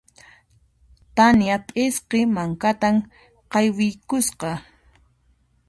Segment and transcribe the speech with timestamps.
[1.15, 2.89] Tania p'isqi mankata
[3.51, 4.49] qaywiykusqa.